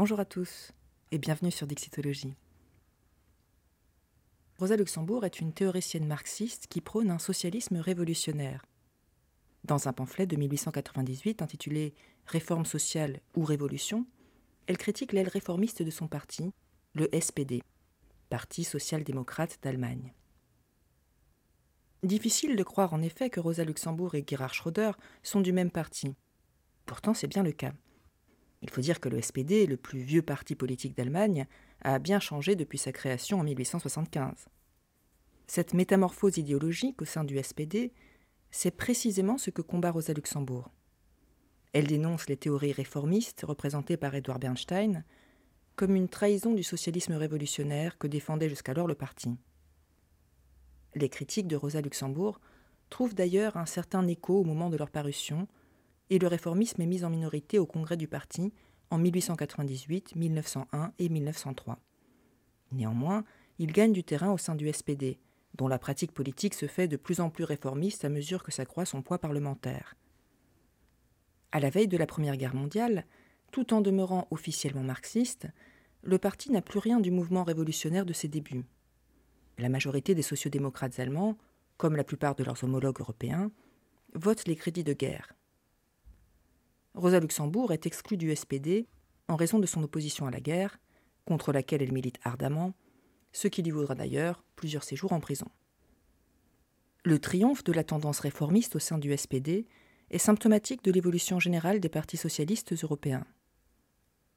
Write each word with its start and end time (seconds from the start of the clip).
Bonjour 0.00 0.18
à 0.18 0.24
tous 0.24 0.72
et 1.10 1.18
bienvenue 1.18 1.50
sur 1.50 1.66
Dixitologie. 1.66 2.34
Rosa 4.58 4.74
Luxembourg 4.74 5.26
est 5.26 5.40
une 5.40 5.52
théoricienne 5.52 6.06
marxiste 6.06 6.68
qui 6.68 6.80
prône 6.80 7.10
un 7.10 7.18
socialisme 7.18 7.76
révolutionnaire. 7.76 8.64
Dans 9.64 9.88
un 9.88 9.92
pamphlet 9.92 10.26
de 10.26 10.36
1898 10.36 11.42
intitulé 11.42 11.92
Réforme 12.24 12.64
sociale 12.64 13.20
ou 13.36 13.44
révolution, 13.44 14.06
elle 14.68 14.78
critique 14.78 15.12
l'aile 15.12 15.28
réformiste 15.28 15.82
de 15.82 15.90
son 15.90 16.08
parti, 16.08 16.50
le 16.94 17.06
SPD, 17.12 17.60
Parti 18.30 18.64
social-démocrate 18.64 19.58
d'Allemagne. 19.60 20.14
Difficile 22.02 22.56
de 22.56 22.62
croire 22.62 22.94
en 22.94 23.02
effet 23.02 23.28
que 23.28 23.40
Rosa 23.40 23.64
Luxembourg 23.64 24.14
et 24.14 24.24
Gerhard 24.26 24.54
Schröder 24.54 24.92
sont 25.22 25.42
du 25.42 25.52
même 25.52 25.70
parti. 25.70 26.14
Pourtant, 26.86 27.12
c'est 27.12 27.28
bien 27.28 27.42
le 27.42 27.52
cas. 27.52 27.74
Il 28.62 28.70
faut 28.70 28.80
dire 28.80 29.00
que 29.00 29.08
le 29.08 29.20
SPD, 29.20 29.66
le 29.66 29.76
plus 29.76 30.00
vieux 30.00 30.22
parti 30.22 30.54
politique 30.54 30.96
d'Allemagne, 30.96 31.46
a 31.82 31.98
bien 31.98 32.20
changé 32.20 32.56
depuis 32.56 32.78
sa 32.78 32.92
création 32.92 33.40
en 33.40 33.44
1875. 33.44 34.48
Cette 35.46 35.74
métamorphose 35.74 36.36
idéologique 36.36 37.00
au 37.02 37.04
sein 37.04 37.24
du 37.24 37.42
SPD, 37.42 37.92
c'est 38.50 38.76
précisément 38.76 39.38
ce 39.38 39.50
que 39.50 39.62
combat 39.62 39.90
Rosa 39.90 40.12
Luxembourg. 40.12 40.70
Elle 41.72 41.86
dénonce 41.86 42.28
les 42.28 42.36
théories 42.36 42.72
réformistes 42.72 43.44
représentées 43.46 43.96
par 43.96 44.14
Edward 44.14 44.40
Bernstein 44.40 45.04
comme 45.76 45.94
une 45.94 46.08
trahison 46.08 46.52
du 46.52 46.62
socialisme 46.62 47.14
révolutionnaire 47.14 47.96
que 47.96 48.06
défendait 48.06 48.48
jusqu'alors 48.48 48.86
le 48.86 48.94
parti. 48.94 49.38
Les 50.94 51.08
critiques 51.08 51.46
de 51.48 51.56
Rosa 51.56 51.80
Luxembourg 51.80 52.40
trouvent 52.90 53.14
d'ailleurs 53.14 53.56
un 53.56 53.66
certain 53.66 54.06
écho 54.06 54.40
au 54.40 54.44
moment 54.44 54.68
de 54.68 54.76
leur 54.76 54.90
parution, 54.90 55.46
et 56.10 56.18
le 56.18 56.26
réformisme 56.26 56.82
est 56.82 56.86
mis 56.86 57.04
en 57.04 57.10
minorité 57.10 57.58
au 57.58 57.66
congrès 57.66 57.96
du 57.96 58.08
parti 58.08 58.52
en 58.90 58.98
1898, 58.98 60.16
1901 60.16 60.92
et 60.98 61.08
1903. 61.08 61.78
Néanmoins, 62.72 63.24
il 63.58 63.72
gagne 63.72 63.92
du 63.92 64.04
terrain 64.04 64.32
au 64.32 64.38
sein 64.38 64.56
du 64.56 64.70
SPD, 64.72 65.18
dont 65.54 65.68
la 65.68 65.78
pratique 65.78 66.12
politique 66.12 66.54
se 66.54 66.66
fait 66.66 66.88
de 66.88 66.96
plus 66.96 67.20
en 67.20 67.30
plus 67.30 67.44
réformiste 67.44 68.04
à 68.04 68.08
mesure 68.08 68.42
que 68.42 68.52
s'accroît 68.52 68.84
son 68.84 69.02
poids 69.02 69.18
parlementaire. 69.18 69.96
À 71.52 71.60
la 71.60 71.70
veille 71.70 71.88
de 71.88 71.96
la 71.96 72.06
Première 72.06 72.36
Guerre 72.36 72.54
mondiale, 72.54 73.06
tout 73.52 73.72
en 73.74 73.80
demeurant 73.80 74.28
officiellement 74.30 74.82
marxiste, 74.82 75.48
le 76.02 76.18
parti 76.18 76.50
n'a 76.50 76.62
plus 76.62 76.78
rien 76.78 77.00
du 77.00 77.10
mouvement 77.10 77.44
révolutionnaire 77.44 78.06
de 78.06 78.12
ses 78.12 78.28
débuts. 78.28 78.64
La 79.58 79.68
majorité 79.68 80.14
des 80.14 80.22
sociodémocrates 80.22 80.98
allemands, 80.98 81.36
comme 81.76 81.96
la 81.96 82.04
plupart 82.04 82.34
de 82.34 82.44
leurs 82.44 82.62
homologues 82.64 83.00
européens, 83.00 83.50
votent 84.14 84.46
les 84.46 84.56
crédits 84.56 84.84
de 84.84 84.92
guerre. 84.92 85.34
Rosa 86.94 87.20
Luxembourg 87.20 87.72
est 87.72 87.86
exclue 87.86 88.16
du 88.16 88.34
SPD 88.34 88.86
en 89.28 89.36
raison 89.36 89.58
de 89.58 89.66
son 89.66 89.82
opposition 89.82 90.26
à 90.26 90.30
la 90.30 90.40
guerre, 90.40 90.78
contre 91.24 91.52
laquelle 91.52 91.82
elle 91.82 91.92
milite 91.92 92.18
ardemment, 92.24 92.74
ce 93.32 93.48
qui 93.48 93.62
lui 93.62 93.70
vaudra 93.70 93.94
d'ailleurs 93.94 94.42
plusieurs 94.56 94.82
séjours 94.82 95.12
en 95.12 95.20
prison. 95.20 95.46
Le 97.04 97.18
triomphe 97.18 97.64
de 97.64 97.72
la 97.72 97.84
tendance 97.84 98.20
réformiste 98.20 98.76
au 98.76 98.78
sein 98.78 98.98
du 98.98 99.16
SPD 99.16 99.66
est 100.10 100.18
symptomatique 100.18 100.82
de 100.82 100.90
l'évolution 100.90 101.38
générale 101.38 101.80
des 101.80 101.88
partis 101.88 102.16
socialistes 102.16 102.72
européens. 102.82 103.24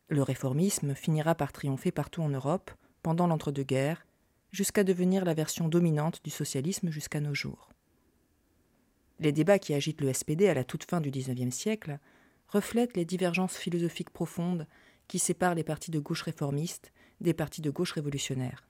Le 0.08 0.22
réformisme 0.22 0.94
finira 0.94 1.36
par 1.36 1.52
triompher 1.52 1.92
partout 1.92 2.22
en 2.22 2.30
Europe 2.30 2.72
pendant 3.02 3.28
l'entre-deux-guerres, 3.28 4.06
jusqu'à 4.52 4.84
devenir 4.84 5.26
la 5.26 5.34
version 5.34 5.68
dominante 5.68 6.24
du 6.24 6.30
socialisme 6.30 6.92
jusqu'à 6.92 7.20
nos 7.20 7.34
jours. 7.34 7.70
Les 9.20 9.32
débats 9.32 9.60
qui 9.60 9.74
agitent 9.74 10.02
le 10.02 10.14
SPD 10.14 10.48
à 10.48 10.54
la 10.54 10.64
toute 10.64 10.84
fin 10.84 11.02
du 11.02 11.10
XIXe 11.10 11.54
siècle 11.54 12.00
reflètent 12.54 12.96
les 12.96 13.06
divergences 13.06 13.58
philosophiques 13.58 14.12
profondes 14.12 14.68
qui 15.08 15.20
séparent 15.20 15.56
les 15.56 15.64
partis 15.64 15.92
de 15.92 16.00
gauche 16.00 16.22
réformistes 16.22 16.94
des 17.20 17.34
partis 17.34 17.62
de 17.62 17.72
gauche 17.72 17.92
révolutionnaires. 17.92 18.68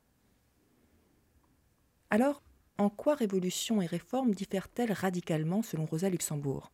Alors, 2.09 2.41
en 2.77 2.89
quoi 2.89 3.15
révolution 3.15 3.81
et 3.81 3.85
réforme 3.85 4.33
diffèrent-elles 4.33 4.93
radicalement 4.93 5.61
selon 5.61 5.85
Rosa 5.85 6.09
Luxembourg? 6.09 6.71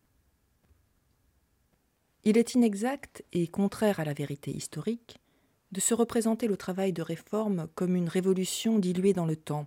Il 2.24 2.38
est 2.38 2.54
inexact 2.54 3.24
et 3.32 3.48
contraire 3.48 3.98
à 3.98 4.04
la 4.04 4.12
vérité 4.12 4.50
historique 4.50 5.18
de 5.72 5.80
se 5.80 5.94
représenter 5.94 6.46
le 6.46 6.56
travail 6.56 6.92
de 6.92 7.02
réforme 7.02 7.68
comme 7.74 7.96
une 7.96 8.08
révolution 8.08 8.78
diluée 8.78 9.14
dans 9.14 9.26
le 9.26 9.36
temps, 9.36 9.66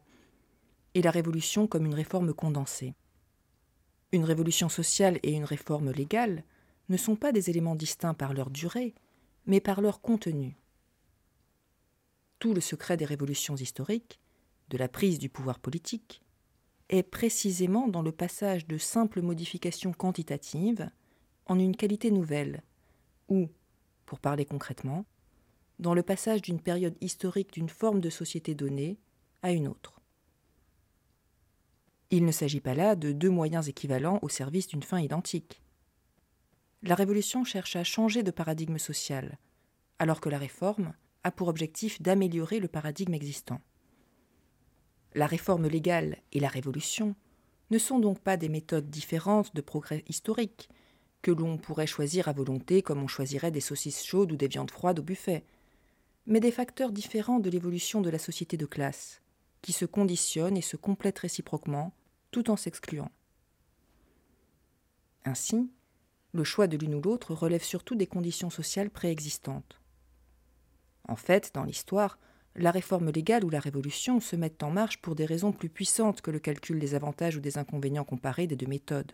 et 0.93 1.01
la 1.01 1.11
révolution 1.11 1.65
comme 1.67 1.85
une 1.85 1.95
réforme 1.95 2.33
condensée. 2.33 2.93
Une 4.11 4.25
révolution 4.25 4.69
sociale 4.69 5.19
et 5.23 5.31
une 5.31 5.45
réforme 5.45 5.91
légale 5.91 6.43
ne 6.93 6.97
sont 6.97 7.15
pas 7.15 7.31
des 7.31 7.49
éléments 7.49 7.75
distincts 7.75 8.13
par 8.13 8.33
leur 8.33 8.51
durée, 8.51 8.93
mais 9.47 9.59
par 9.59 9.81
leur 9.81 9.99
contenu. 9.99 10.55
Tout 12.37 12.53
le 12.53 12.61
secret 12.61 12.97
des 12.97 13.05
révolutions 13.05 13.55
historiques, 13.55 14.19
de 14.69 14.77
la 14.77 14.87
prise 14.87 15.17
du 15.17 15.27
pouvoir 15.27 15.57
politique, 15.57 16.21
est 16.89 17.01
précisément 17.01 17.87
dans 17.87 18.03
le 18.03 18.11
passage 18.11 18.67
de 18.67 18.77
simples 18.77 19.23
modifications 19.23 19.91
quantitatives 19.91 20.87
en 21.47 21.57
une 21.57 21.75
qualité 21.75 22.11
nouvelle, 22.11 22.61
ou, 23.27 23.49
pour 24.05 24.19
parler 24.19 24.45
concrètement, 24.45 25.03
dans 25.79 25.95
le 25.95 26.03
passage 26.03 26.43
d'une 26.43 26.61
période 26.61 26.95
historique 27.01 27.53
d'une 27.53 27.69
forme 27.69 28.01
de 28.01 28.11
société 28.11 28.53
donnée 28.53 28.99
à 29.41 29.51
une 29.51 29.67
autre. 29.67 29.99
Il 32.11 32.23
ne 32.23 32.31
s'agit 32.31 32.61
pas 32.61 32.75
là 32.75 32.95
de 32.95 33.11
deux 33.11 33.31
moyens 33.31 33.67
équivalents 33.67 34.19
au 34.21 34.29
service 34.29 34.67
d'une 34.67 34.83
fin 34.83 34.99
identique. 34.99 35.63
La 36.85 36.95
Révolution 36.95 37.45
cherche 37.45 37.77
à 37.77 37.85
changer 37.85 38.23
de 38.23 38.31
paradigme 38.31 38.77
social, 38.77 39.37
alors 39.99 40.19
que 40.19 40.27
la 40.27 40.37
réforme 40.37 40.93
a 41.23 41.31
pour 41.31 41.47
objectif 41.47 42.01
d'améliorer 42.01 42.59
le 42.59 42.67
paradigme 42.67 43.13
existant. 43.13 43.61
La 45.15 45.25
réforme 45.25 45.67
légale 45.67 46.17
et 46.33 46.41
la 46.41 46.49
Révolution 46.49 47.15
ne 47.71 47.77
sont 47.77 47.99
donc 47.99 48.19
pas 48.19 48.35
des 48.35 48.49
méthodes 48.49 48.89
différentes 48.89 49.55
de 49.55 49.61
progrès 49.61 50.03
historique, 50.09 50.69
que 51.21 51.31
l'on 51.31 51.57
pourrait 51.57 51.87
choisir 51.87 52.27
à 52.27 52.33
volonté 52.33 52.81
comme 52.81 53.01
on 53.01 53.07
choisirait 53.07 53.51
des 53.51 53.61
saucisses 53.61 54.03
chaudes 54.03 54.33
ou 54.33 54.35
des 54.35 54.49
viandes 54.49 54.71
froides 54.71 54.99
au 54.99 55.03
buffet, 55.03 55.45
mais 56.25 56.41
des 56.41 56.51
facteurs 56.51 56.91
différents 56.91 57.39
de 57.39 57.49
l'évolution 57.49 58.01
de 58.01 58.09
la 58.09 58.19
société 58.19 58.57
de 58.57 58.65
classe, 58.65 59.21
qui 59.61 59.71
se 59.71 59.85
conditionnent 59.85 60.57
et 60.57 60.61
se 60.61 60.75
complètent 60.75 61.19
réciproquement, 61.19 61.93
tout 62.31 62.49
en 62.49 62.57
s'excluant. 62.57 63.11
Ainsi, 65.23 65.69
le 66.33 66.43
choix 66.43 66.67
de 66.67 66.77
l'une 66.77 66.95
ou 66.95 67.01
l'autre 67.01 67.33
relève 67.33 67.63
surtout 67.63 67.95
des 67.95 68.07
conditions 68.07 68.49
sociales 68.49 68.89
préexistantes. 68.89 69.79
En 71.07 71.15
fait, 71.15 71.51
dans 71.53 71.63
l'histoire, 71.63 72.17
la 72.55 72.71
réforme 72.71 73.09
légale 73.09 73.45
ou 73.45 73.49
la 73.49 73.59
révolution 73.59 74.19
se 74.19 74.35
mettent 74.35 74.63
en 74.63 74.71
marche 74.71 75.01
pour 75.01 75.15
des 75.15 75.25
raisons 75.25 75.51
plus 75.51 75.69
puissantes 75.69 76.21
que 76.21 76.31
le 76.31 76.39
calcul 76.39 76.79
des 76.79 76.95
avantages 76.95 77.35
ou 77.35 77.39
des 77.39 77.57
inconvénients 77.57 78.03
comparés 78.03 78.47
des 78.47 78.55
deux 78.55 78.67
méthodes. 78.67 79.13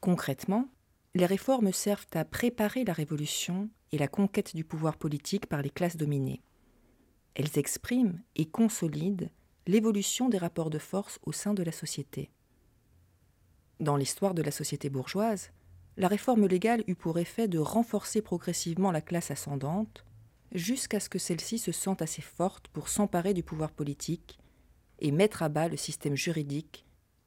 Concrètement, 0.00 0.68
les 1.14 1.26
réformes 1.26 1.72
servent 1.72 2.06
à 2.14 2.24
préparer 2.24 2.84
la 2.84 2.92
révolution 2.92 3.70
et 3.92 3.98
la 3.98 4.08
conquête 4.08 4.56
du 4.56 4.64
pouvoir 4.64 4.96
politique 4.96 5.46
par 5.46 5.62
les 5.62 5.70
classes 5.70 5.96
dominées. 5.96 6.42
Elles 7.34 7.58
expriment 7.58 8.20
et 8.36 8.46
consolident 8.46 9.28
l'évolution 9.66 10.28
des 10.28 10.38
rapports 10.38 10.70
de 10.70 10.78
force 10.78 11.18
au 11.22 11.32
sein 11.32 11.54
de 11.54 11.62
la 11.62 11.72
société. 11.72 12.30
Dans 13.80 13.96
l'histoire 13.96 14.34
de 14.34 14.42
la 14.42 14.50
société 14.50 14.88
bourgeoise, 14.88 15.50
la 15.96 16.08
réforme 16.08 16.46
légale 16.46 16.84
eut 16.86 16.94
pour 16.94 17.18
effet 17.18 17.48
de 17.48 17.58
renforcer 17.58 18.22
progressivement 18.22 18.90
la 18.90 19.00
classe 19.00 19.30
ascendante 19.30 20.04
jusqu'à 20.52 21.00
ce 21.00 21.08
que 21.08 21.18
celle-ci 21.18 21.58
se 21.58 21.72
sente 21.72 22.02
assez 22.02 22.22
forte 22.22 22.68
pour 22.68 22.88
s'emparer 22.88 23.34
du 23.34 23.42
pouvoir 23.42 23.72
politique 23.72 24.38
et 25.00 25.10
mettre 25.10 25.42
à 25.42 25.48
bas 25.48 25.68
le 25.68 25.76
système 25.76 26.16
juridique 26.16 26.86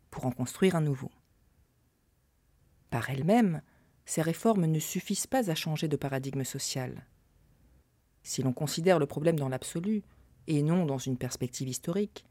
pour 0.09 0.25
en 0.25 0.31
construire 0.31 0.75
un 0.75 0.81
nouveau. 0.81 1.11
Par 2.89 3.09
elles-mêmes, 3.09 3.61
ces 4.05 4.21
réformes 4.21 4.65
ne 4.65 4.79
suffisent 4.79 5.27
pas 5.27 5.49
à 5.49 5.55
changer 5.55 5.89
de 5.89 5.97
paradigme 5.97 6.45
social. 6.45 7.05
Si 8.23 8.41
l'on 8.41 8.53
considère 8.53 8.99
le 8.99 9.05
problème 9.05 9.37
dans 9.37 9.49
l'absolu, 9.49 10.03
et 10.47 10.63
non 10.63 10.85
dans 10.85 10.97
une 10.97 11.17
perspective 11.17 11.67
historique, 11.67 12.25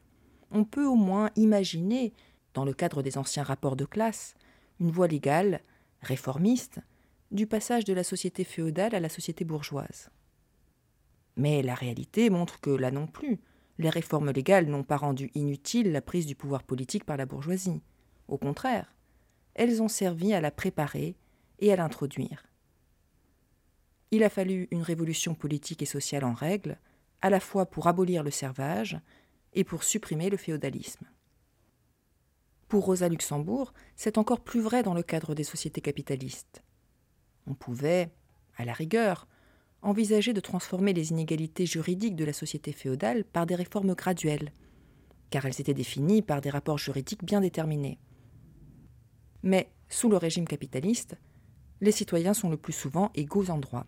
on 0.51 0.65
peut 0.65 0.87
au 0.87 0.95
moins 0.95 1.31
imaginer, 1.37 2.15
dans 2.57 2.65
le 2.65 2.73
cadre 2.73 3.03
des 3.03 3.19
anciens 3.19 3.43
rapports 3.43 3.77
de 3.77 3.85
classe, 3.85 4.35
une 4.81 4.91
voie 4.91 5.09
légale, 5.09 5.61
réformiste, 6.01 6.81
du 7.31 7.47
passage 7.47 7.85
de 7.85 7.93
la 7.93 8.03
société 8.03 8.45
féodale 8.45 8.95
à 8.95 9.01
la 9.01 9.11
société 9.11 9.45
bourgeoise. 9.45 10.09
Mais 11.37 11.63
la 11.63 11.75
réalité 11.75 12.31
montre 12.31 12.59
que 12.59 12.71
là 12.71 12.91
non 12.91 13.07
plus, 13.07 13.41
les 13.77 13.91
réformes 13.91 14.31
légales 14.31 14.69
n'ont 14.69 14.85
pas 14.85 14.97
rendu 14.97 15.31
inutile 15.35 15.93
la 15.93 16.01
prise 16.01 16.25
du 16.25 16.35
pouvoir 16.35 16.63
politique 16.63 17.05
par 17.05 17.19
la 17.19 17.27
bourgeoisie. 17.27 17.83
Au 18.27 18.39
contraire, 18.39 18.95
elles 19.55 19.83
ont 19.83 19.89
servi 19.89 20.33
à 20.33 20.41
la 20.41 20.51
préparer 20.51 21.15
et 21.59 21.71
à 21.75 21.77
l'introduire. 21.77 22.47
Il 24.13 24.25
a 24.25 24.31
fallu 24.31 24.67
une 24.71 24.83
révolution 24.83 25.35
politique 25.35 25.83
et 25.83 25.87
sociale 25.87 26.25
en 26.25 26.33
règle, 26.33 26.79
à 27.21 27.29
la 27.29 27.41
fois 27.41 27.67
pour 27.67 27.87
abolir 27.87 28.23
le 28.23 28.31
servage 28.31 28.99
et 29.53 29.63
pour 29.63 29.83
supprimer 29.83 30.31
le 30.31 30.39
féodalisme. 30.39 31.07
Pour 32.69 32.85
Rosa 32.85 33.09
Luxembourg, 33.09 33.73
c'est 33.95 34.19
encore 34.19 34.41
plus 34.41 34.61
vrai 34.61 34.83
dans 34.83 34.95
le 34.95 35.05
cadre 35.05 35.35
des 35.35 35.45
sociétés 35.45 35.81
capitalistes. 35.81 36.63
On 37.47 37.55
pouvait, 37.55 38.11
à 38.57 38.65
la 38.65 38.73
rigueur, 38.73 39.29
envisageait 39.83 40.33
de 40.33 40.41
transformer 40.41 40.93
les 40.93 41.11
inégalités 41.11 41.65
juridiques 41.65 42.17
de 42.17 42.25
la 42.25 42.33
société 42.33 42.73
féodale 42.73 43.25
par 43.25 43.47
des 43.47 43.55
réformes 43.55 43.95
graduelles, 43.95 44.53
car 45.31 45.47
elles 45.47 45.61
étaient 45.61 45.75
définies 45.75 46.23
par 46.23 46.41
des 46.41 46.51
rapports 46.51 46.79
juridiques 46.79 47.25
bien 47.25 47.41
déterminés. 47.41 48.01
Mais, 49.45 49.71
sous 49.89 50.09
le 50.09 50.17
régime 50.17 50.49
capitaliste, 50.49 51.17
les 51.81 51.93
citoyens 51.93 52.35
sont 52.35 52.51
le 52.51 52.57
plus 52.57 52.73
souvent 52.73 53.13
égaux 53.15 53.49
en 53.51 53.59
droit. 53.59 53.87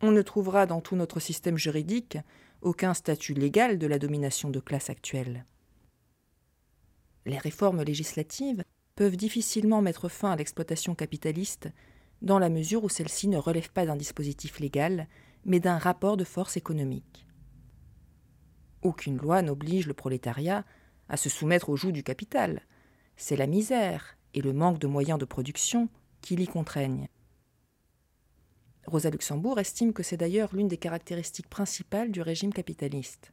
On 0.00 0.10
ne 0.10 0.22
trouvera 0.22 0.64
dans 0.64 0.80
tout 0.80 0.96
notre 0.96 1.20
système 1.20 1.58
juridique 1.58 2.16
aucun 2.62 2.94
statut 2.94 3.34
légal 3.34 3.78
de 3.78 3.86
la 3.86 3.98
domination 3.98 4.48
de 4.48 4.60
classe 4.60 4.88
actuelle. 4.88 5.44
Les 7.30 7.38
réformes 7.38 7.84
législatives 7.84 8.64
peuvent 8.96 9.16
difficilement 9.16 9.82
mettre 9.82 10.08
fin 10.08 10.32
à 10.32 10.36
l'exploitation 10.36 10.96
capitaliste 10.96 11.68
dans 12.22 12.40
la 12.40 12.48
mesure 12.48 12.82
où 12.82 12.88
celle-ci 12.88 13.28
ne 13.28 13.36
relève 13.36 13.70
pas 13.70 13.86
d'un 13.86 13.94
dispositif 13.94 14.58
légal, 14.58 15.06
mais 15.44 15.60
d'un 15.60 15.78
rapport 15.78 16.16
de 16.16 16.24
force 16.24 16.56
économique. 16.56 17.28
Aucune 18.82 19.16
loi 19.16 19.42
n'oblige 19.42 19.86
le 19.86 19.94
prolétariat 19.94 20.64
à 21.08 21.16
se 21.16 21.28
soumettre 21.28 21.68
au 21.68 21.76
joug 21.76 21.92
du 21.92 22.02
capital. 22.02 22.62
C'est 23.16 23.36
la 23.36 23.46
misère 23.46 24.16
et 24.34 24.42
le 24.42 24.52
manque 24.52 24.80
de 24.80 24.88
moyens 24.88 25.20
de 25.20 25.24
production 25.24 25.88
qui 26.22 26.34
l'y 26.34 26.48
contraignent. 26.48 27.06
Rosa 28.88 29.08
Luxembourg 29.08 29.60
estime 29.60 29.92
que 29.92 30.02
c'est 30.02 30.16
d'ailleurs 30.16 30.52
l'une 30.52 30.66
des 30.66 30.78
caractéristiques 30.78 31.48
principales 31.48 32.10
du 32.10 32.22
régime 32.22 32.52
capitaliste. 32.52 33.32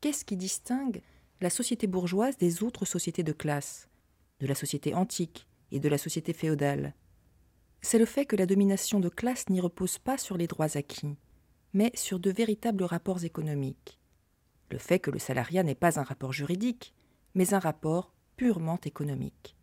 Qu'est-ce 0.00 0.24
qui 0.24 0.36
distingue 0.36 1.02
la 1.40 1.50
société 1.50 1.86
bourgeoise 1.86 2.36
des 2.36 2.64
autres 2.64 2.84
sociétés 2.84 3.22
de 3.22 3.32
classe, 3.32 3.88
de 4.40 4.46
la 4.46 4.56
société 4.56 4.94
antique 4.94 5.46
et 5.70 5.78
de 5.78 5.88
la 5.88 5.98
société 5.98 6.32
féodale 6.32 6.94
C'est 7.80 7.98
le 7.98 8.06
fait 8.06 8.26
que 8.26 8.34
la 8.34 8.46
domination 8.46 8.98
de 8.98 9.08
classe 9.08 9.48
n'y 9.48 9.60
repose 9.60 9.98
pas 9.98 10.18
sur 10.18 10.36
les 10.36 10.48
droits 10.48 10.76
acquis, 10.76 11.16
mais 11.72 11.92
sur 11.94 12.18
de 12.18 12.30
véritables 12.30 12.82
rapports 12.82 13.24
économiques. 13.24 14.00
Le 14.70 14.78
fait 14.78 14.98
que 14.98 15.12
le 15.12 15.20
salariat 15.20 15.62
n'est 15.62 15.76
pas 15.76 16.00
un 16.00 16.02
rapport 16.02 16.32
juridique, 16.32 16.92
mais 17.34 17.54
un 17.54 17.60
rapport 17.60 18.12
purement 18.36 18.80
économique. 18.84 19.54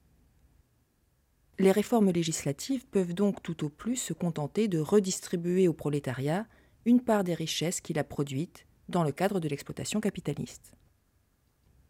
Les 1.59 1.71
réformes 1.71 2.11
législatives 2.11 2.85
peuvent 2.87 3.13
donc 3.13 3.43
tout 3.43 3.65
au 3.65 3.69
plus 3.69 3.97
se 3.97 4.13
contenter 4.13 4.67
de 4.67 4.79
redistribuer 4.79 5.67
au 5.67 5.73
prolétariat 5.73 6.47
une 6.85 7.01
part 7.01 7.23
des 7.23 7.33
richesses 7.33 7.81
qu'il 7.81 7.99
a 7.99 8.03
produites 8.03 8.65
dans 8.87 9.03
le 9.03 9.11
cadre 9.11 9.39
de 9.39 9.47
l'exploitation 9.49 9.99
capitaliste. 9.99 10.73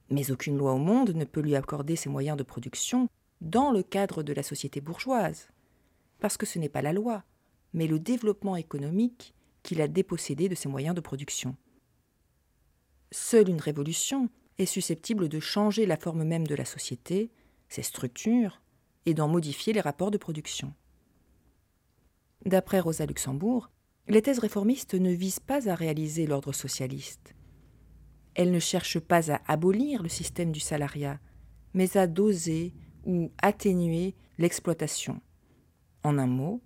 Mais 0.09 0.31
aucune 0.31 0.57
loi 0.57 0.73
au 0.73 0.77
monde 0.77 1.11
ne 1.11 1.25
peut 1.25 1.41
lui 1.41 1.55
accorder 1.55 1.95
ses 1.95 2.09
moyens 2.09 2.37
de 2.37 2.43
production 2.43 3.09
dans 3.41 3.71
le 3.71 3.83
cadre 3.83 4.23
de 4.23 4.33
la 4.33 4.43
société 4.43 4.81
bourgeoise, 4.81 5.49
parce 6.19 6.37
que 6.37 6.45
ce 6.45 6.59
n'est 6.59 6.69
pas 6.69 6.81
la 6.81 6.93
loi, 6.93 7.23
mais 7.73 7.87
le 7.87 7.99
développement 7.99 8.55
économique 8.55 9.33
qui 9.63 9.75
l'a 9.75 9.87
dépossédé 9.87 10.47
de 10.47 10.55
ses 10.55 10.69
moyens 10.69 10.95
de 10.95 11.01
production. 11.01 11.55
Seule 13.11 13.49
une 13.49 13.61
révolution 13.61 14.29
est 14.57 14.65
susceptible 14.65 15.27
de 15.27 15.39
changer 15.39 15.85
la 15.85 15.97
forme 15.97 16.23
même 16.23 16.47
de 16.47 16.55
la 16.55 16.65
société, 16.65 17.31
ses 17.67 17.81
structures, 17.81 18.61
et 19.05 19.13
d'en 19.13 19.27
modifier 19.27 19.73
les 19.73 19.81
rapports 19.81 20.11
de 20.11 20.17
production. 20.17 20.73
D'après 22.45 22.79
Rosa 22.79 23.05
Luxembourg, 23.05 23.69
les 24.07 24.21
thèses 24.21 24.39
réformistes 24.39 24.93
ne 24.93 25.11
visent 25.11 25.39
pas 25.39 25.69
à 25.69 25.75
réaliser 25.75 26.27
l'ordre 26.27 26.53
socialiste. 26.53 27.35
Elles 28.35 28.51
ne 28.51 28.59
cherchent 28.59 28.99
pas 28.99 29.31
à 29.31 29.41
abolir 29.47 30.03
le 30.03 30.09
système 30.09 30.51
du 30.51 30.59
salariat, 30.59 31.19
mais 31.73 31.97
à 31.97 32.05
doser 32.05 32.73
ou 33.05 33.31
atténuer 33.41 34.15
l'exploitation. 34.37 35.21
En 36.03 36.17
un 36.17 36.27
mot, 36.27 36.61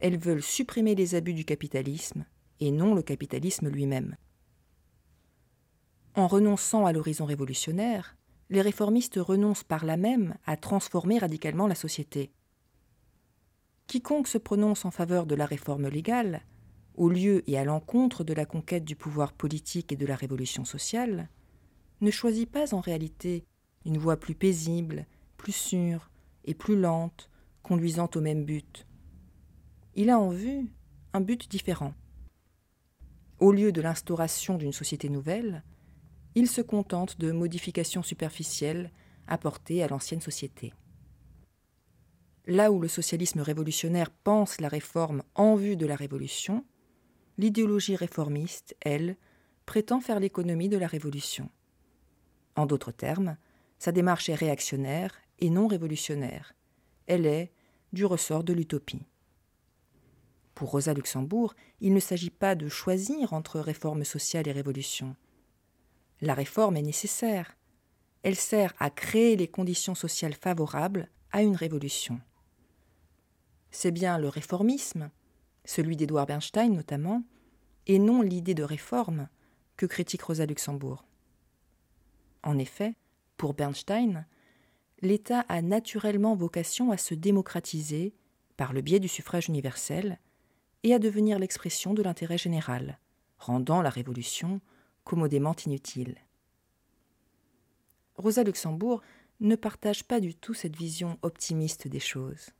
elles 0.00 0.18
veulent 0.18 0.42
supprimer 0.42 0.94
les 0.94 1.14
abus 1.14 1.34
du 1.34 1.44
capitalisme 1.44 2.26
et 2.60 2.70
non 2.70 2.94
le 2.94 3.02
capitalisme 3.02 3.68
lui-même. 3.68 4.16
En 6.14 6.26
renonçant 6.26 6.84
à 6.84 6.92
l'horizon 6.92 7.24
révolutionnaire, 7.24 8.16
les 8.50 8.60
réformistes 8.60 9.16
renoncent 9.16 9.64
par 9.64 9.86
là 9.86 9.96
même 9.96 10.36
à 10.44 10.56
transformer 10.56 11.18
radicalement 11.18 11.66
la 11.66 11.74
société. 11.74 12.32
Quiconque 13.86 14.28
se 14.28 14.38
prononce 14.38 14.84
en 14.84 14.90
faveur 14.90 15.24
de 15.24 15.34
la 15.34 15.46
réforme 15.46 15.88
légale, 15.88 16.42
au 16.94 17.08
lieu 17.08 17.42
et 17.48 17.58
à 17.58 17.64
l'encontre 17.64 18.24
de 18.24 18.34
la 18.34 18.44
conquête 18.44 18.84
du 18.84 18.96
pouvoir 18.96 19.32
politique 19.32 19.92
et 19.92 19.96
de 19.96 20.06
la 20.06 20.16
révolution 20.16 20.64
sociale, 20.64 21.28
ne 22.00 22.10
choisit 22.10 22.50
pas 22.50 22.74
en 22.74 22.80
réalité 22.80 23.44
une 23.84 23.98
voie 23.98 24.16
plus 24.16 24.34
paisible, 24.34 25.06
plus 25.36 25.52
sûre 25.52 26.10
et 26.44 26.54
plus 26.54 26.78
lente, 26.78 27.30
conduisant 27.62 28.10
au 28.14 28.20
même 28.20 28.44
but. 28.44 28.86
Il 29.94 30.10
a 30.10 30.18
en 30.18 30.30
vue 30.30 30.70
un 31.12 31.20
but 31.20 31.50
différent. 31.50 31.94
Au 33.38 33.52
lieu 33.52 33.72
de 33.72 33.80
l'instauration 33.80 34.56
d'une 34.56 34.72
société 34.72 35.08
nouvelle, 35.08 35.62
il 36.34 36.48
se 36.48 36.60
contente 36.60 37.18
de 37.18 37.32
modifications 37.32 38.02
superficielles 38.02 38.90
apportées 39.26 39.82
à 39.82 39.88
l'ancienne 39.88 40.20
société. 40.20 40.72
Là 42.46 42.72
où 42.72 42.80
le 42.80 42.88
socialisme 42.88 43.40
révolutionnaire 43.40 44.10
pense 44.10 44.60
la 44.60 44.68
réforme 44.68 45.22
en 45.34 45.54
vue 45.54 45.76
de 45.76 45.86
la 45.86 45.94
révolution, 45.94 46.64
l'idéologie 47.38 47.96
réformiste, 47.96 48.76
elle, 48.80 49.16
prétend 49.66 50.00
faire 50.00 50.20
l'économie 50.20 50.68
de 50.68 50.76
la 50.76 50.86
révolution. 50.86 51.48
En 52.56 52.66
d'autres 52.66 52.92
termes, 52.92 53.36
sa 53.78 53.92
démarche 53.92 54.28
est 54.28 54.34
réactionnaire 54.34 55.14
et 55.38 55.50
non 55.50 55.66
révolutionnaire. 55.66 56.54
Elle 57.06 57.26
est 57.26 57.52
du 57.92 58.04
ressort 58.04 58.44
de 58.44 58.52
l'utopie. 58.52 59.06
Pour 60.54 60.70
Rosa 60.70 60.94
Luxembourg, 60.94 61.54
il 61.80 61.94
ne 61.94 62.00
s'agit 62.00 62.30
pas 62.30 62.54
de 62.54 62.68
choisir 62.68 63.32
entre 63.32 63.58
réforme 63.58 64.04
sociale 64.04 64.46
et 64.48 64.52
révolution. 64.52 65.16
La 66.20 66.34
réforme 66.34 66.76
est 66.76 66.82
nécessaire. 66.82 67.56
Elle 68.22 68.36
sert 68.36 68.74
à 68.78 68.90
créer 68.90 69.36
les 69.36 69.48
conditions 69.48 69.94
sociales 69.94 70.34
favorables 70.34 71.08
à 71.32 71.42
une 71.42 71.56
révolution. 71.56 72.20
C'est 73.70 73.90
bien 73.90 74.18
le 74.18 74.28
réformisme, 74.28 75.10
celui 75.64 75.96
d'Edouard 75.96 76.26
Bernstein 76.26 76.74
notamment, 76.74 77.22
et 77.86 77.98
non 77.98 78.22
l'idée 78.22 78.54
de 78.54 78.62
réforme 78.62 79.28
que 79.76 79.86
critique 79.86 80.22
Rosa 80.22 80.46
Luxembourg. 80.46 81.04
En 82.42 82.58
effet, 82.58 82.94
pour 83.36 83.54
Bernstein, 83.54 84.26
l'État 85.00 85.40
a 85.48 85.62
naturellement 85.62 86.36
vocation 86.36 86.90
à 86.90 86.96
se 86.96 87.14
démocratiser 87.14 88.14
par 88.56 88.72
le 88.72 88.80
biais 88.80 89.00
du 89.00 89.08
suffrage 89.08 89.48
universel 89.48 90.20
et 90.84 90.94
à 90.94 90.98
devenir 90.98 91.38
l'expression 91.38 91.94
de 91.94 92.02
l'intérêt 92.02 92.38
général, 92.38 92.98
rendant 93.38 93.82
la 93.82 93.90
révolution 93.90 94.60
commodément 95.04 95.56
inutile. 95.66 96.16
Rosa 98.16 98.44
Luxembourg 98.44 99.02
ne 99.40 99.56
partage 99.56 100.04
pas 100.04 100.20
du 100.20 100.34
tout 100.34 100.54
cette 100.54 100.76
vision 100.76 101.18
optimiste 101.22 101.88
des 101.88 102.00
choses. 102.00 102.50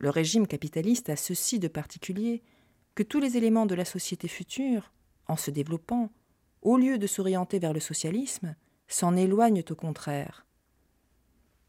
Le 0.00 0.08
régime 0.08 0.46
capitaliste 0.46 1.10
a 1.10 1.16
ceci 1.16 1.58
de 1.58 1.68
particulier 1.68 2.42
que 2.94 3.02
tous 3.02 3.20
les 3.20 3.36
éléments 3.36 3.66
de 3.66 3.74
la 3.74 3.84
société 3.84 4.28
future, 4.28 4.92
en 5.28 5.36
se 5.36 5.50
développant, 5.50 6.10
au 6.62 6.78
lieu 6.78 6.96
de 6.96 7.06
s'orienter 7.06 7.58
vers 7.58 7.74
le 7.74 7.80
socialisme, 7.80 8.56
s'en 8.88 9.14
éloignent 9.14 9.62
au 9.70 9.74
contraire. 9.74 10.46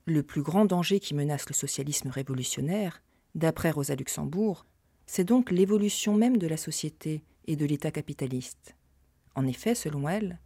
Le 0.06 0.24
plus 0.24 0.42
grand 0.42 0.64
danger 0.64 1.02
qui 1.02 1.14
menace 1.14 1.48
le 1.50 1.54
socialisme 1.54 2.10
révolutionnaire, 2.10 3.04
d'après 3.36 3.70
Rosa 3.70 3.96
Luxembourg, 3.96 4.66
c'est 5.06 5.26
donc 5.26 5.52
l'évolution 5.52 6.16
même 6.16 6.38
de 6.38 6.48
la 6.48 6.58
société 6.58 7.24
et 7.48 7.58
de 7.58 7.66
l'État 7.66 7.92
capitaliste. 7.92 8.76
En 9.36 9.46
effet, 9.46 9.76
selon 9.76 10.08
elle, 10.08 10.40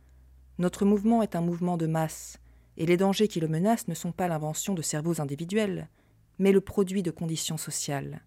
notre 0.58 0.86
mouvement 0.86 1.22
est 1.22 1.36
un 1.36 1.42
mouvement 1.42 1.78
de 1.78 1.86
masse, 1.86 2.40
et 2.78 2.88
les 2.88 2.98
dangers 2.98 3.28
qui 3.28 3.40
le 3.40 3.48
menacent 3.48 3.88
ne 3.88 3.94
sont 3.94 4.12
pas 4.12 4.28
l'invention 4.28 4.74
de 4.74 4.82
cerveaux 4.82 5.22
individuels, 5.22 5.88
mais 6.40 6.52
le 6.52 6.62
produit 6.62 7.04
de 7.04 7.12
conditions 7.12 7.58
sociales. 7.58 8.24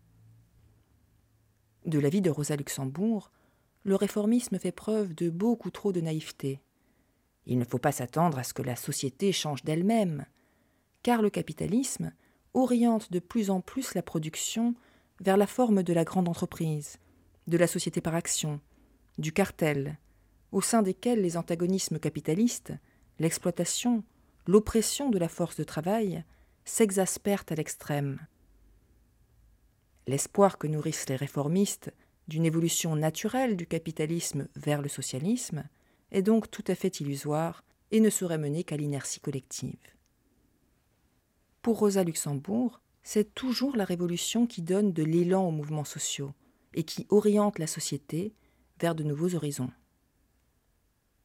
De 1.86 1.98
l'avis 1.98 2.20
de 2.20 2.30
Rosa 2.30 2.56
Luxembourg, 2.56 3.30
le 3.84 3.94
réformisme 3.94 4.58
fait 4.58 4.72
preuve 4.72 5.14
de 5.14 5.30
beaucoup 5.30 5.70
trop 5.70 5.92
de 5.92 6.00
naïveté. 6.00 6.60
Il 7.46 7.58
ne 7.58 7.64
faut 7.64 7.78
pas 7.78 7.92
s'attendre 7.92 8.38
à 8.38 8.44
ce 8.44 8.52
que 8.52 8.62
la 8.62 8.76
société 8.76 9.32
change 9.32 9.64
d'elle-même, 9.64 10.26
car 11.02 11.22
le 11.22 11.30
capitalisme 11.30 12.12
oriente 12.54 13.10
de 13.12 13.18
plus 13.18 13.50
en 13.50 13.60
plus 13.60 13.94
la 13.94 14.02
production 14.02 14.74
vers 15.20 15.36
la 15.36 15.46
forme 15.46 15.82
de 15.82 15.92
la 15.92 16.04
grande 16.04 16.28
entreprise, 16.28 16.98
de 17.46 17.56
la 17.56 17.66
société 17.66 18.00
par 18.00 18.14
action, 18.14 18.60
du 19.16 19.32
cartel, 19.32 19.98
au 20.52 20.60
sein 20.60 20.82
desquels 20.82 21.22
les 21.22 21.36
antagonismes 21.36 21.98
capitalistes, 21.98 22.72
l'exploitation, 23.18 24.04
l'oppression 24.46 25.10
de 25.10 25.18
la 25.18 25.28
force 25.28 25.56
de 25.56 25.64
travail 25.64 26.24
s'exaspèrent 26.68 27.44
à 27.48 27.54
l'extrême. 27.54 28.18
L'espoir 30.06 30.58
que 30.58 30.66
nourrissent 30.66 31.08
les 31.08 31.16
réformistes 31.16 31.92
d'une 32.28 32.44
évolution 32.44 32.94
naturelle 32.94 33.56
du 33.56 33.66
capitalisme 33.66 34.48
vers 34.54 34.82
le 34.82 34.88
socialisme 34.88 35.64
est 36.10 36.22
donc 36.22 36.50
tout 36.50 36.64
à 36.66 36.74
fait 36.74 37.00
illusoire 37.00 37.64
et 37.90 38.00
ne 38.00 38.10
saurait 38.10 38.38
mener 38.38 38.64
qu'à 38.64 38.76
l'inertie 38.76 39.20
collective. 39.20 39.78
Pour 41.62 41.78
Rosa 41.78 42.04
Luxembourg, 42.04 42.80
c'est 43.02 43.34
toujours 43.34 43.76
la 43.76 43.84
révolution 43.84 44.46
qui 44.46 44.60
donne 44.60 44.92
de 44.92 45.02
l'élan 45.02 45.48
aux 45.48 45.52
mouvements 45.52 45.84
sociaux 45.84 46.34
et 46.74 46.84
qui 46.84 47.06
oriente 47.08 47.58
la 47.58 47.66
société 47.66 48.34
vers 48.78 48.94
de 48.94 49.04
nouveaux 49.04 49.34
horizons. 49.34 49.70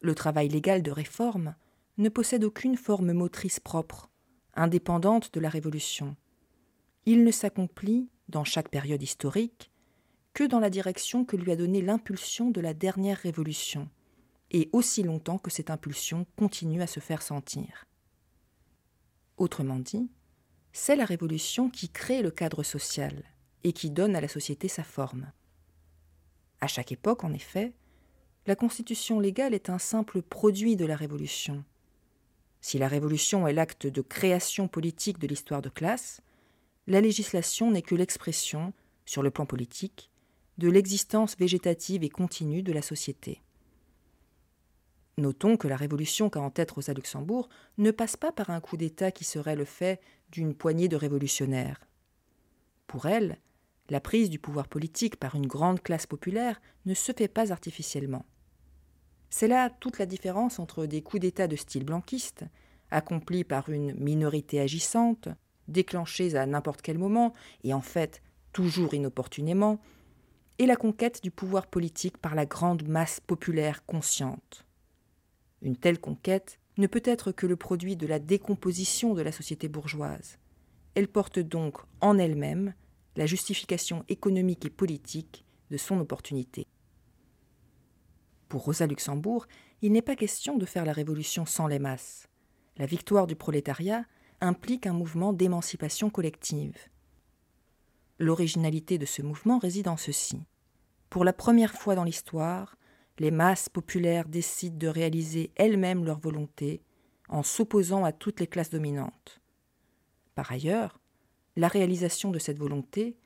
Le 0.01 0.15
travail 0.15 0.47
légal 0.47 0.81
de 0.81 0.91
réforme 0.91 1.55
ne 1.97 2.09
possède 2.09 2.43
aucune 2.43 2.77
forme 2.77 3.11
motrice 3.11 3.59
propre, 3.59 4.09
indépendante 4.55 5.33
de 5.33 5.39
la 5.39 5.49
Révolution. 5.49 6.15
Il 7.05 7.23
ne 7.23 7.31
s'accomplit, 7.31 8.09
dans 8.29 8.43
chaque 8.43 8.69
période 8.69 9.01
historique, 9.01 9.71
que 10.33 10.43
dans 10.43 10.59
la 10.59 10.69
direction 10.69 11.25
que 11.25 11.35
lui 11.35 11.51
a 11.51 11.55
donnée 11.55 11.81
l'impulsion 11.81 12.49
de 12.49 12.61
la 12.61 12.73
dernière 12.73 13.17
Révolution, 13.17 13.89
et 14.51 14.69
aussi 14.71 15.03
longtemps 15.03 15.37
que 15.37 15.51
cette 15.51 15.69
impulsion 15.69 16.25
continue 16.35 16.81
à 16.81 16.87
se 16.87 16.99
faire 16.99 17.21
sentir. 17.21 17.85
Autrement 19.37 19.79
dit, 19.79 20.09
c'est 20.71 20.95
la 20.95 21.05
Révolution 21.05 21.69
qui 21.69 21.89
crée 21.89 22.21
le 22.21 22.31
cadre 22.31 22.63
social 22.63 23.23
et 23.63 23.73
qui 23.73 23.89
donne 23.89 24.15
à 24.15 24.21
la 24.21 24.27
société 24.27 24.67
sa 24.67 24.83
forme. 24.83 25.31
À 26.61 26.67
chaque 26.67 26.91
époque, 26.91 27.23
en 27.23 27.33
effet, 27.33 27.73
la 28.45 28.55
constitution 28.55 29.19
légale 29.19 29.53
est 29.53 29.69
un 29.69 29.79
simple 29.79 30.21
produit 30.21 30.75
de 30.75 30.85
la 30.85 30.95
Révolution, 30.95 31.63
si 32.63 32.77
la 32.77 32.87
Révolution 32.87 33.45
est 33.45 33.51
l'acte 33.51 33.87
de 33.87 33.99
création 33.99 34.69
politique 34.69 35.19
de 35.19 35.27
l'histoire 35.27 35.61
de 35.61 35.67
classe, 35.67 36.21
la 36.87 37.01
législation 37.01 37.69
n'est 37.69 37.81
que 37.81 37.93
l'expression, 37.93 38.71
sur 39.05 39.21
le 39.21 39.31
plan 39.31 39.45
politique, 39.45 40.09
de 40.57 40.69
l'existence 40.69 41.35
végétative 41.37 42.05
et 42.05 42.09
continue 42.09 42.63
de 42.63 42.71
la 42.71 42.81
société. 42.81 43.41
Notons 45.17 45.57
que 45.57 45.67
la 45.67 45.75
révolution 45.75 46.29
qu'a 46.29 46.39
en 46.39 46.51
tête 46.51 46.71
Rosa 46.71 46.93
Luxembourg 46.93 47.49
ne 47.77 47.91
passe 47.91 48.15
pas 48.15 48.31
par 48.31 48.49
un 48.49 48.61
coup 48.61 48.77
d'État 48.77 49.11
qui 49.11 49.25
serait 49.25 49.57
le 49.57 49.65
fait 49.65 49.99
d'une 50.31 50.55
poignée 50.55 50.87
de 50.87 50.95
révolutionnaires. 50.95 51.81
Pour 52.87 53.07
elle, 53.07 53.39
la 53.89 53.99
prise 53.99 54.29
du 54.29 54.39
pouvoir 54.39 54.69
politique 54.69 55.17
par 55.17 55.35
une 55.35 55.47
grande 55.47 55.83
classe 55.83 56.07
populaire 56.07 56.61
ne 56.85 56.93
se 56.93 57.11
fait 57.11 57.27
pas 57.27 57.51
artificiellement. 57.51 58.25
C'est 59.35 59.47
là 59.47 59.71
toute 59.71 59.97
la 59.97 60.05
différence 60.05 60.59
entre 60.59 60.85
des 60.85 61.01
coups 61.01 61.21
d'État 61.21 61.47
de 61.47 61.55
style 61.55 61.85
blanquiste, 61.85 62.45
accomplis 62.91 63.43
par 63.43 63.69
une 63.69 63.95
minorité 63.95 64.59
agissante, 64.59 65.27
déclenchés 65.67 66.35
à 66.35 66.45
n'importe 66.45 66.83
quel 66.83 66.99
moment, 66.99 67.33
et 67.63 67.73
en 67.73 67.81
fait 67.81 68.21
toujours 68.51 68.93
inopportunément, 68.93 69.81
et 70.59 70.67
la 70.67 70.75
conquête 70.75 71.23
du 71.23 71.31
pouvoir 71.31 71.65
politique 71.65 72.19
par 72.19 72.35
la 72.35 72.45
grande 72.45 72.87
masse 72.87 73.21
populaire 73.21 73.83
consciente. 73.87 74.67
Une 75.63 75.77
telle 75.77 75.99
conquête 75.99 76.59
ne 76.77 76.85
peut 76.85 77.01
être 77.03 77.31
que 77.31 77.47
le 77.47 77.55
produit 77.55 77.95
de 77.95 78.05
la 78.05 78.19
décomposition 78.19 79.15
de 79.15 79.23
la 79.23 79.31
société 79.31 79.67
bourgeoise. 79.67 80.37
Elle 80.93 81.07
porte 81.07 81.39
donc 81.39 81.79
en 82.01 82.19
elle-même 82.19 82.75
la 83.15 83.25
justification 83.25 84.05
économique 84.09 84.65
et 84.65 84.69
politique 84.69 85.43
de 85.71 85.77
son 85.77 85.99
opportunité. 85.99 86.67
Pour 88.53 88.65
Rosa 88.65 88.85
Luxembourg, 88.85 89.47
il 89.81 89.91
n'est 89.91 90.03
pas 90.03 90.15
question 90.15 90.59
de 90.59 90.67
faire 90.67 90.85
la 90.85 90.93
révolution 90.93 91.43
sans 91.47 91.65
les 91.65 91.79
masses. 91.79 92.27
La 92.77 92.85
victoire 92.85 93.25
du 93.25 93.35
prolétariat 93.35 94.05
implique 94.41 94.85
un 94.85 94.93
mouvement 94.93 95.33
d'émancipation 95.33 96.11
collective. 96.11 96.77
L'originalité 98.19 98.99
de 98.99 99.07
ce 99.07 99.23
mouvement 99.23 99.57
réside 99.57 99.87
en 99.87 99.97
ceci. 99.97 100.39
Pour 101.09 101.23
la 101.23 101.33
première 101.33 101.73
fois 101.73 101.95
dans 101.95 102.03
l'histoire, 102.03 102.75
les 103.17 103.31
masses 103.31 103.69
populaires 103.69 104.27
décident 104.27 104.77
de 104.77 104.87
réaliser 104.87 105.49
elles-mêmes 105.55 106.05
leur 106.05 106.19
volonté 106.19 106.83
en 107.29 107.41
s'opposant 107.41 108.05
à 108.05 108.11
toutes 108.11 108.39
les 108.39 108.45
classes 108.45 108.69
dominantes. 108.69 109.41
Par 110.35 110.51
ailleurs, 110.51 110.99
la 111.55 111.69
réalisation 111.69 112.29
de 112.29 112.37
cette 112.37 112.59
volonté, 112.59 113.17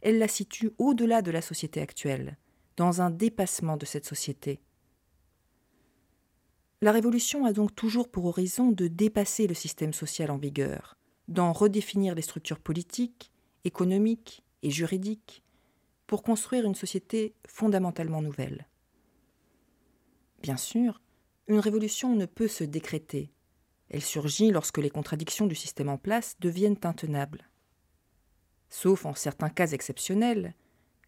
elle 0.00 0.18
la 0.18 0.28
situe 0.28 0.70
au-delà 0.78 1.22
de 1.22 1.32
la 1.32 1.42
société 1.42 1.80
actuelle, 1.80 2.38
dans 2.76 3.02
un 3.02 3.10
dépassement 3.10 3.76
de 3.76 3.84
cette 3.84 4.06
société, 4.06 4.60
la 6.82 6.92
Révolution 6.92 7.44
a 7.46 7.52
donc 7.52 7.74
toujours 7.74 8.08
pour 8.08 8.26
horizon 8.26 8.70
de 8.70 8.86
dépasser 8.86 9.46
le 9.46 9.54
système 9.54 9.92
social 9.92 10.30
en 10.30 10.36
vigueur, 10.36 10.96
d'en 11.28 11.52
redéfinir 11.52 12.14
les 12.14 12.22
structures 12.22 12.60
politiques, 12.60 13.32
économiques 13.64 14.44
et 14.62 14.70
juridiques, 14.70 15.42
pour 16.06 16.22
construire 16.22 16.66
une 16.66 16.74
société 16.74 17.34
fondamentalement 17.48 18.22
nouvelle. 18.22 18.66
Bien 20.42 20.56
sûr, 20.56 21.00
une 21.48 21.58
révolution 21.58 22.14
ne 22.14 22.26
peut 22.26 22.48
se 22.48 22.62
décréter. 22.62 23.32
Elle 23.88 24.02
surgit 24.02 24.50
lorsque 24.50 24.78
les 24.78 24.90
contradictions 24.90 25.46
du 25.46 25.54
système 25.54 25.88
en 25.88 25.98
place 25.98 26.36
deviennent 26.40 26.78
intenables. 26.82 27.48
Sauf 28.68 29.06
en 29.06 29.14
certains 29.14 29.48
cas 29.48 29.68
exceptionnels, 29.68 30.54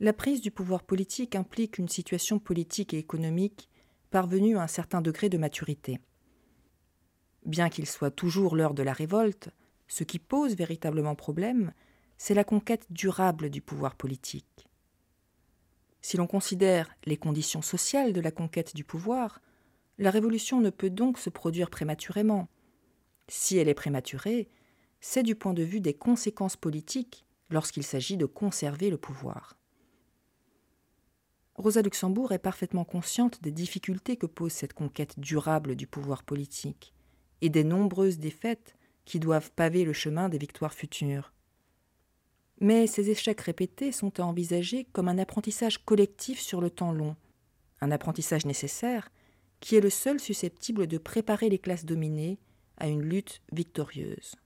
la 0.00 0.12
prise 0.12 0.40
du 0.40 0.50
pouvoir 0.50 0.84
politique 0.84 1.34
implique 1.34 1.78
une 1.78 1.88
situation 1.88 2.38
politique 2.38 2.94
et 2.94 2.98
économique 2.98 3.68
parvenu 4.10 4.56
à 4.56 4.62
un 4.62 4.66
certain 4.66 5.00
degré 5.00 5.28
de 5.28 5.38
maturité. 5.38 6.00
Bien 7.46 7.68
qu'il 7.68 7.86
soit 7.86 8.10
toujours 8.10 8.56
l'heure 8.56 8.74
de 8.74 8.82
la 8.82 8.92
révolte, 8.92 9.50
ce 9.86 10.04
qui 10.04 10.18
pose 10.18 10.56
véritablement 10.56 11.14
problème, 11.14 11.72
c'est 12.18 12.34
la 12.34 12.44
conquête 12.44 12.86
durable 12.90 13.48
du 13.48 13.62
pouvoir 13.62 13.94
politique. 13.94 14.68
Si 16.00 16.16
l'on 16.16 16.26
considère 16.26 16.88
les 17.04 17.16
conditions 17.16 17.62
sociales 17.62 18.12
de 18.12 18.20
la 18.20 18.30
conquête 18.30 18.74
du 18.74 18.84
pouvoir, 18.84 19.40
la 19.98 20.10
révolution 20.10 20.60
ne 20.60 20.70
peut 20.70 20.90
donc 20.90 21.18
se 21.18 21.30
produire 21.30 21.70
prématurément. 21.70 22.48
Si 23.28 23.58
elle 23.58 23.68
est 23.68 23.74
prématurée, 23.74 24.48
c'est 25.00 25.22
du 25.22 25.34
point 25.34 25.54
de 25.54 25.62
vue 25.62 25.80
des 25.80 25.94
conséquences 25.94 26.56
politiques 26.56 27.24
lorsqu'il 27.50 27.82
s'agit 27.82 28.16
de 28.16 28.26
conserver 28.26 28.90
le 28.90 28.98
pouvoir. 28.98 29.58
Rosa 31.58 31.82
Luxembourg 31.82 32.30
est 32.30 32.38
parfaitement 32.38 32.84
consciente 32.84 33.42
des 33.42 33.50
difficultés 33.50 34.16
que 34.16 34.26
pose 34.26 34.52
cette 34.52 34.74
conquête 34.74 35.18
durable 35.18 35.74
du 35.74 35.88
pouvoir 35.88 36.22
politique 36.22 36.94
et 37.40 37.48
des 37.48 37.64
nombreuses 37.64 38.20
défaites 38.20 38.76
qui 39.04 39.18
doivent 39.18 39.50
paver 39.50 39.84
le 39.84 39.92
chemin 39.92 40.28
des 40.28 40.38
victoires 40.38 40.72
futures. 40.72 41.32
Mais 42.60 42.86
ces 42.86 43.10
échecs 43.10 43.40
répétés 43.40 43.90
sont 43.90 44.20
à 44.20 44.22
envisager 44.22 44.84
comme 44.92 45.08
un 45.08 45.18
apprentissage 45.18 45.84
collectif 45.84 46.40
sur 46.40 46.60
le 46.60 46.70
temps 46.70 46.92
long, 46.92 47.16
un 47.80 47.90
apprentissage 47.90 48.46
nécessaire 48.46 49.10
qui 49.58 49.74
est 49.74 49.80
le 49.80 49.90
seul 49.90 50.20
susceptible 50.20 50.86
de 50.86 50.98
préparer 50.98 51.48
les 51.48 51.58
classes 51.58 51.84
dominées 51.84 52.38
à 52.76 52.86
une 52.86 53.02
lutte 53.02 53.42
victorieuse. 53.50 54.36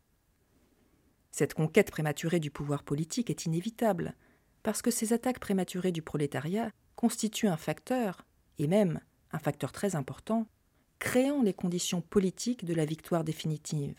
Cette 1.30 1.52
conquête 1.52 1.90
prématurée 1.90 2.40
du 2.40 2.50
pouvoir 2.50 2.82
politique 2.82 3.28
est 3.28 3.44
inévitable, 3.44 4.14
parce 4.62 4.80
que 4.80 4.90
ces 4.90 5.12
attaques 5.12 5.40
prématurées 5.40 5.92
du 5.92 6.00
prolétariat 6.00 6.72
constitue 6.96 7.48
un 7.48 7.56
facteur, 7.56 8.24
et 8.58 8.66
même 8.66 9.00
un 9.32 9.38
facteur 9.38 9.72
très 9.72 9.96
important, 9.96 10.46
créant 10.98 11.42
les 11.42 11.54
conditions 11.54 12.00
politiques 12.00 12.64
de 12.64 12.74
la 12.74 12.84
victoire 12.84 13.24
définitive. 13.24 13.98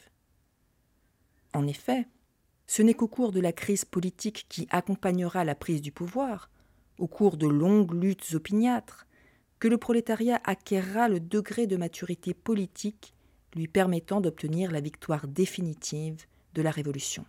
En 1.54 1.68
effet, 1.68 2.08
ce 2.66 2.82
n'est 2.82 2.94
qu'au 2.94 3.08
cours 3.08 3.32
de 3.32 3.42
la 3.42 3.52
crise 3.52 3.86
politique 3.86 4.46
qui 4.50 4.68
accompagnera 4.70 5.44
la 5.44 5.56
prise 5.56 5.82
du 5.82 5.92
pouvoir, 5.92 6.50
au 6.98 7.08
cours 7.08 7.38
de 7.38 7.48
longues 7.48 7.94
luttes 7.94 8.34
opiniâtres, 8.34 9.06
que 9.60 9.68
le 9.68 9.78
prolétariat 9.78 10.42
acquérera 10.44 11.08
le 11.08 11.20
degré 11.20 11.68
de 11.68 11.78
maturité 11.78 12.34
politique 12.34 13.14
lui 13.56 13.68
permettant 13.68 14.22
d'obtenir 14.22 14.72
la 14.72 14.82
victoire 14.82 15.28
définitive 15.28 16.26
de 16.54 16.62
la 16.62 16.72
Révolution. 16.72 17.26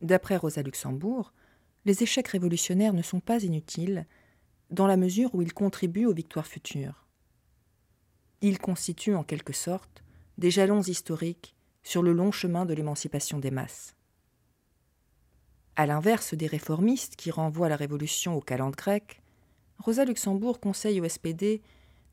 D'après 0.00 0.36
Rosa 0.36 0.62
Luxembourg, 0.62 1.32
les 1.84 2.02
échecs 2.02 2.28
révolutionnaires 2.28 2.92
ne 2.92 3.02
sont 3.02 3.20
pas 3.20 3.42
inutiles 3.42 4.06
dans 4.70 4.86
la 4.86 4.96
mesure 4.96 5.34
où 5.34 5.42
ils 5.42 5.54
contribuent 5.54 6.06
aux 6.06 6.14
victoires 6.14 6.46
futures. 6.46 7.06
Ils 8.40 8.58
constituent 8.58 9.14
en 9.14 9.24
quelque 9.24 9.52
sorte 9.52 10.02
des 10.36 10.50
jalons 10.50 10.82
historiques 10.82 11.54
sur 11.82 12.02
le 12.02 12.12
long 12.12 12.30
chemin 12.30 12.66
de 12.66 12.74
l'émancipation 12.74 13.38
des 13.38 13.50
masses. 13.50 13.96
À 15.76 15.86
l'inverse 15.86 16.34
des 16.34 16.46
réformistes 16.46 17.16
qui 17.16 17.30
renvoient 17.30 17.68
la 17.68 17.76
révolution 17.76 18.34
aux 18.34 18.40
calendes 18.40 18.76
grecques, 18.76 19.22
Rosa 19.78 20.04
Luxembourg 20.04 20.60
conseille 20.60 21.00
au 21.00 21.08
SPD 21.08 21.62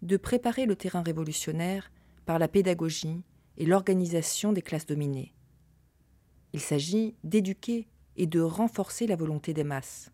de 0.01 0.17
préparer 0.17 0.65
le 0.65 0.75
terrain 0.75 1.01
révolutionnaire 1.01 1.91
par 2.25 2.39
la 2.39 2.47
pédagogie 2.47 3.23
et 3.57 3.65
l'organisation 3.65 4.53
des 4.53 4.61
classes 4.61 4.85
dominées. 4.85 5.33
Il 6.53 6.59
s'agit 6.59 7.15
d'éduquer 7.23 7.87
et 8.15 8.27
de 8.27 8.41
renforcer 8.41 9.07
la 9.07 9.15
volonté 9.15 9.53
des 9.53 9.63
masses. 9.63 10.11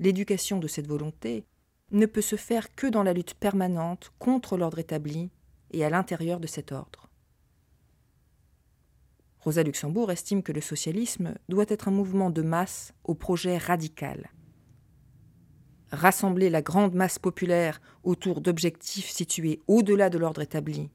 L'éducation 0.00 0.58
de 0.58 0.68
cette 0.68 0.86
volonté 0.86 1.44
ne 1.90 2.06
peut 2.06 2.22
se 2.22 2.36
faire 2.36 2.74
que 2.74 2.86
dans 2.86 3.02
la 3.02 3.12
lutte 3.12 3.34
permanente 3.34 4.12
contre 4.18 4.56
l'ordre 4.56 4.78
établi 4.78 5.30
et 5.70 5.84
à 5.84 5.90
l'intérieur 5.90 6.40
de 6.40 6.46
cet 6.46 6.72
ordre. 6.72 7.08
Rosa 9.40 9.62
Luxembourg 9.62 10.10
estime 10.10 10.42
que 10.42 10.52
le 10.52 10.60
socialisme 10.60 11.34
doit 11.48 11.64
être 11.68 11.88
un 11.88 11.92
mouvement 11.92 12.30
de 12.30 12.42
masse 12.42 12.92
au 13.04 13.14
projet 13.14 13.56
radical. 13.56 14.30
Rassembler 15.90 16.50
la 16.50 16.60
grande 16.60 16.94
masse 16.94 17.18
populaire 17.18 17.80
autour 18.02 18.40
d'objectifs 18.40 19.08
situés 19.08 19.62
au-delà 19.66 20.10
de 20.10 20.18
l'ordre 20.18 20.42
établi, 20.42 20.90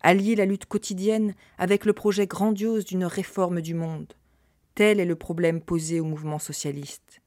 allier 0.00 0.36
la 0.36 0.46
lutte 0.46 0.66
quotidienne 0.66 1.34
avec 1.58 1.84
le 1.84 1.92
projet 1.92 2.26
grandiose 2.26 2.84
d'une 2.84 3.04
réforme 3.04 3.60
du 3.60 3.74
monde, 3.74 4.14
Tel 4.74 5.00
est 5.00 5.04
le 5.04 5.16
problème 5.16 5.60
posé 5.60 6.00
au 6.00 6.04
mouvement 6.04 6.38
socialiste. 6.38 7.20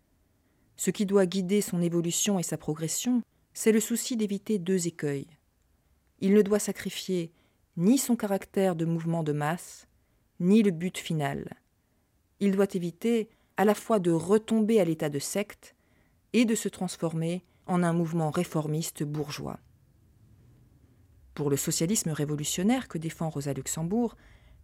Ce 0.78 0.90
qui 0.90 1.06
doit 1.06 1.28
guider 1.28 1.62
son 1.62 1.82
évolution 1.82 2.40
et 2.40 2.44
sa 2.44 2.58
progression, 2.58 3.22
c'est 3.54 3.72
le 3.72 3.80
souci 3.80 4.18
d'éviter 4.18 4.58
deux 4.58 4.88
écueils. 4.88 5.28
Il 6.20 6.34
ne 6.34 6.42
doit 6.42 6.60
sacrifier 6.60 7.32
ni 7.78 7.98
son 7.98 8.16
caractère 8.16 8.76
de 8.76 8.86
mouvement 8.86 9.24
de 9.24 9.32
masse, 9.32 9.88
ni 10.40 10.64
le 10.64 10.72
but 10.72 10.98
final. 10.98 11.56
Il 12.40 12.52
doit 12.52 12.74
éviter 12.74 13.30
à 13.58 13.66
la 13.66 13.76
fois 13.76 14.00
de 14.00 14.12
retomber 14.12 14.80
à 14.80 14.86
l'état 14.86 15.10
de 15.10 15.20
secte 15.20 15.76
et 16.34 16.46
de 16.46 16.56
se 16.56 16.68
transformer 16.68 17.44
en 17.68 17.84
un 17.84 17.94
mouvement 17.94 18.32
réformiste 18.32 19.04
bourgeois. 19.04 19.60
Pour 21.36 21.50
le 21.50 21.58
socialisme 21.58 22.10
révolutionnaire 22.10 22.88
que 22.88 22.98
défend 22.98 23.30
Rosa 23.30 23.54
Luxembourg, 23.54 24.16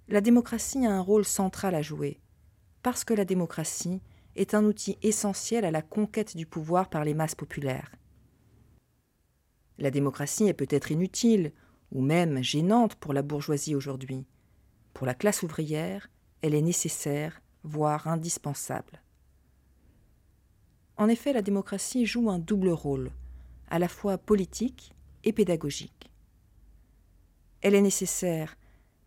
la 0.07 0.21
démocratie 0.21 0.85
a 0.85 0.91
un 0.91 1.01
rôle 1.01 1.25
central 1.25 1.75
à 1.75 1.81
jouer, 1.81 2.19
parce 2.83 3.03
que 3.03 3.13
la 3.13 3.25
démocratie 3.25 4.01
est 4.35 4.53
un 4.53 4.63
outil 4.65 4.97
essentiel 5.01 5.65
à 5.65 5.71
la 5.71 5.81
conquête 5.81 6.35
du 6.35 6.45
pouvoir 6.45 6.89
par 6.89 7.03
les 7.03 7.13
masses 7.13 7.35
populaires. 7.35 7.91
La 9.77 9.91
démocratie 9.91 10.45
est 10.45 10.53
peut-être 10.53 10.91
inutile, 10.91 11.51
ou 11.91 12.01
même 12.01 12.41
gênante 12.41 12.95
pour 12.95 13.13
la 13.13 13.21
bourgeoisie 13.21 13.75
aujourd'hui. 13.75 14.25
Pour 14.93 15.05
la 15.05 15.13
classe 15.13 15.43
ouvrière, 15.43 16.09
elle 16.41 16.55
est 16.55 16.61
nécessaire, 16.61 17.41
voire 17.63 18.07
indispensable. 18.07 19.01
En 20.97 21.07
effet, 21.07 21.33
la 21.33 21.41
démocratie 21.41 22.05
joue 22.05 22.29
un 22.29 22.39
double 22.39 22.69
rôle, 22.69 23.11
à 23.69 23.79
la 23.79 23.87
fois 23.87 24.17
politique 24.17 24.93
et 25.23 25.33
pédagogique. 25.33 26.11
Elle 27.61 27.75
est 27.75 27.81
nécessaire 27.81 28.57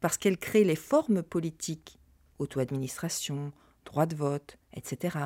parce 0.00 0.18
qu'elle 0.18 0.38
crée 0.38 0.64
les 0.64 0.76
formes 0.76 1.22
politiques, 1.22 1.98
auto-administration, 2.38 3.52
droit 3.84 4.06
de 4.06 4.16
vote, 4.16 4.56
etc., 4.72 5.18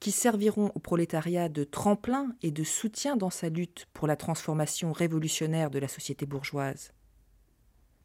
qui 0.00 0.10
serviront 0.10 0.70
au 0.74 0.80
prolétariat 0.80 1.48
de 1.48 1.64
tremplin 1.64 2.36
et 2.42 2.50
de 2.50 2.64
soutien 2.64 3.16
dans 3.16 3.30
sa 3.30 3.48
lutte 3.48 3.86
pour 3.94 4.06
la 4.06 4.16
transformation 4.16 4.92
révolutionnaire 4.92 5.70
de 5.70 5.78
la 5.78 5.88
société 5.88 6.26
bourgeoise. 6.26 6.92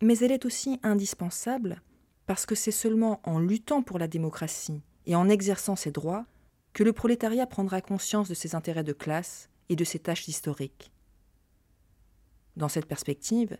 Mais 0.01 0.17
elle 0.19 0.31
est 0.31 0.45
aussi 0.45 0.79
indispensable 0.83 1.81
parce 2.25 2.45
que 2.45 2.55
c'est 2.55 2.71
seulement 2.71 3.19
en 3.23 3.39
luttant 3.39 3.81
pour 3.81 3.99
la 3.99 4.07
démocratie 4.07 4.81
et 5.07 5.15
en 5.15 5.27
exerçant 5.27 5.75
ses 5.75 5.91
droits 5.91 6.25
que 6.73 6.83
le 6.83 6.93
prolétariat 6.93 7.47
prendra 7.47 7.81
conscience 7.81 8.29
de 8.29 8.33
ses 8.33 8.55
intérêts 8.55 8.83
de 8.83 8.93
classe 8.93 9.49
et 9.67 9.75
de 9.75 9.83
ses 9.83 9.99
tâches 9.99 10.27
historiques. 10.27 10.91
Dans 12.55 12.69
cette 12.69 12.85
perspective, 12.85 13.57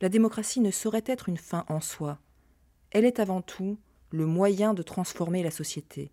la 0.00 0.08
démocratie 0.08 0.60
ne 0.60 0.70
saurait 0.70 1.04
être 1.06 1.28
une 1.28 1.36
fin 1.36 1.64
en 1.68 1.80
soi. 1.80 2.18
Elle 2.90 3.04
est 3.04 3.20
avant 3.20 3.42
tout 3.42 3.78
le 4.10 4.26
moyen 4.26 4.74
de 4.74 4.82
transformer 4.82 5.42
la 5.42 5.50
société. 5.50 6.10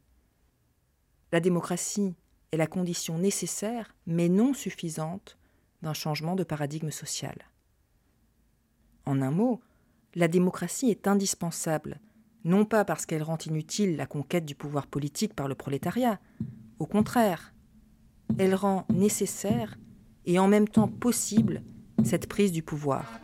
La 1.32 1.40
démocratie 1.40 2.16
est 2.52 2.58
la 2.58 2.68
condition 2.68 3.18
nécessaire, 3.18 3.96
mais 4.06 4.30
non 4.30 4.54
suffisante, 4.54 5.38
d'un 5.82 5.94
changement 5.94 6.36
de 6.36 6.44
paradigme 6.44 6.92
social. 6.92 7.36
En 9.06 9.22
un 9.22 9.32
mot, 9.32 9.62
la 10.16 10.28
démocratie 10.28 10.90
est 10.90 11.08
indispensable, 11.08 12.00
non 12.44 12.66
pas 12.66 12.86
parce 12.86 13.06
qu'elle 13.06 13.24
rend 13.24 13.38
inutile 13.46 13.98
la 13.98 14.06
conquête 14.06 14.46
du 14.46 14.56
pouvoir 14.56 14.88
politique 14.88 15.34
par 15.34 15.48
le 15.48 15.56
prolétariat, 15.56 16.20
au 16.80 16.86
contraire, 16.86 17.54
elle 18.38 18.56
rend 18.56 18.86
nécessaire 18.90 19.78
et 20.26 20.40
en 20.40 20.48
même 20.48 20.68
temps 20.68 20.88
possible 20.88 21.62
cette 22.04 22.28
prise 22.28 22.52
du 22.52 22.64
pouvoir. 22.64 23.20